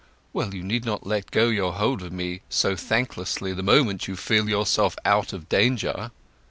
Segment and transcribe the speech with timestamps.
[0.33, 4.15] "Well, you need not let go your hold of me so thanklessly the moment you
[4.15, 6.09] feel yourself out of danger."